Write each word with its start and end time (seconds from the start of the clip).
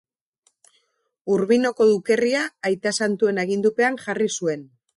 Urbinoko 1.33 1.87
dukerria 1.91 2.41
Aita 2.71 2.95
Santuen 3.03 3.43
agindupean 3.45 4.01
jarri 4.07 4.31
zuen. 4.41 4.69